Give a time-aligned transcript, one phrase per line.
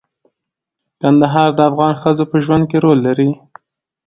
[1.01, 3.29] کندهار د افغان ښځو په ژوند کې رول لري.